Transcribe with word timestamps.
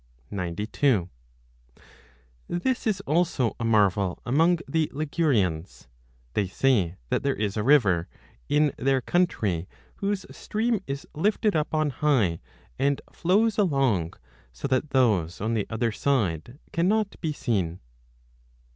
92 0.31 1.11
This 2.47 2.87
is 2.87 3.01
also 3.01 3.55
a 3.59 3.63
marvel 3.63 4.19
among 4.25 4.57
the 4.67 4.89
Ligurians: 4.91 5.87
they 6.33 6.47
say 6.47 6.95
35 6.95 6.97
that 7.11 7.21
there 7.21 7.35
is 7.35 7.55
a 7.55 7.61
river 7.61 8.07
2 8.49 8.55
in 8.55 8.73
their 8.77 8.99
country 8.99 9.67
whose 9.97 10.25
stream 10.35 10.79
is 10.87 11.05
lifted 11.13 11.55
up 11.55 11.75
on 11.75 11.91
high 11.91 12.39
and 12.79 12.99
flows 13.13 13.59
along 13.59 14.15
so 14.51 14.67
that 14.67 14.89
those 14.89 15.39
on 15.39 15.53
the 15.53 15.67
other 15.69 15.91
side 15.91 16.57
cannot 16.73 17.21
be 17.21 17.31
seen. 17.31 17.79